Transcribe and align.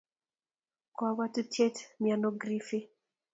Kabwatutiet 0.97 1.75
miano 2.01 2.29
Griffy 2.41 2.79